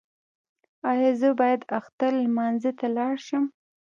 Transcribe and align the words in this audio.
ایا 0.91 1.09
زه 1.21 1.29
باید 1.39 1.61
اختر 1.77 2.11
لمانځه 2.23 2.71
ته 2.79 2.87
لاړ 2.95 3.13
شم؟ 3.27 3.43